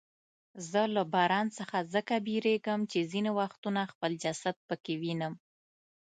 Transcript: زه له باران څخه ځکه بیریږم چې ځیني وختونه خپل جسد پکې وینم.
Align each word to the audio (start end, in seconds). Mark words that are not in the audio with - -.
زه 0.69 0.81
له 0.95 1.03
باران 1.13 1.47
څخه 1.57 1.77
ځکه 1.93 2.13
بیریږم 2.27 2.79
چې 2.91 2.99
ځیني 3.11 3.31
وختونه 3.39 3.81
خپل 3.91 4.11
جسد 4.23 4.55
پکې 4.67 4.93
وینم. 5.01 5.33